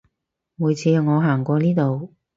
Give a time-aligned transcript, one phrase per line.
[0.55, 2.15] 每次我行過呢度